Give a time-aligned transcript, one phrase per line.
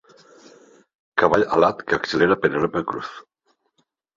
[1.23, 3.13] Cavall alat que accelera Penèlope Cruz.